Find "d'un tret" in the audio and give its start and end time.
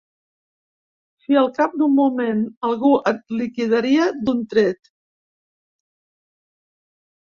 4.25-4.95